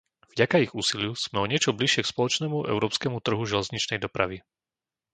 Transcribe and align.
Vďaka 0.33 0.55
ich 0.65 0.73
úsiliu 0.81 1.11
sme 1.25 1.37
o 1.45 1.45
niečo 1.51 1.77
bližšie 1.79 2.01
k 2.03 2.09
spoločnému 2.13 2.57
európskemu 2.73 3.17
trhu 3.25 3.43
železničnej 3.51 3.99
dopravy. 4.05 4.37